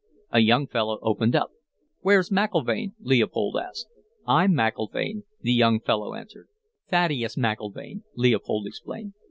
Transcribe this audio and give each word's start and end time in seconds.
"A 0.31 0.39
young 0.39 0.65
fellow 0.65 0.97
opened 1.03 1.35
up. 1.35 1.51
"'Where's 1.99 2.31
McIlvaine?' 2.31 2.93
Leopold 3.01 3.57
asked. 3.57 3.85
"'I'm 4.25 4.51
McIlvaine,' 4.51 5.25
the 5.41 5.53
young 5.53 5.79
fellow 5.79 6.15
answered. 6.15 6.47
"'Thaddeus 6.87 7.35
McIlvaine,' 7.35 8.01
Leopold 8.15 8.65
explained. 8.65 9.13